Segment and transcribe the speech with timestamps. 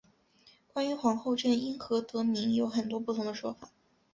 [0.73, 3.69] 关于皇后镇因何得名有很多不同的说法。